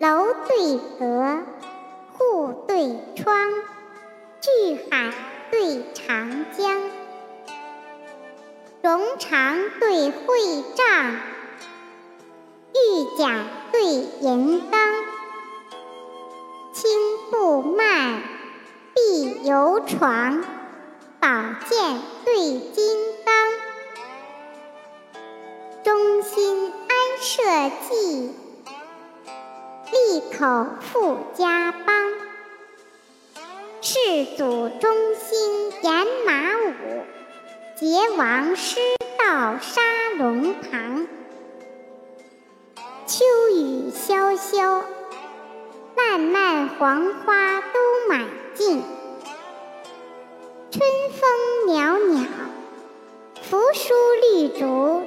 [0.00, 1.42] 楼对阁，
[2.16, 3.34] 户对窗，
[4.40, 5.12] 巨海
[5.50, 6.80] 对长江，
[8.80, 11.16] 龙长对会帐，
[12.74, 14.80] 玉甲对银缸，
[16.72, 16.90] 青
[17.32, 18.22] 布幔，
[18.94, 20.44] 碧油床，
[21.18, 21.28] 宝
[21.68, 23.34] 剑对金刚，
[25.82, 27.42] 忠心安社
[27.90, 28.47] 稷。
[30.36, 32.12] 口富家邦，
[33.80, 37.02] 世祖忠心严马武，
[37.80, 38.78] 桀王师
[39.18, 39.80] 道沙
[40.16, 41.06] 龙旁。
[43.06, 43.24] 秋
[43.56, 44.82] 雨潇潇，
[45.96, 48.82] 漫漫黄花都满径；
[50.70, 52.26] 春风袅袅，
[53.42, 55.02] 扶疏绿竹